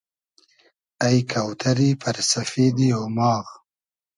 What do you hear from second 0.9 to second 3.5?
اݷ کۆتئری پئر سئفیدی اۉماغ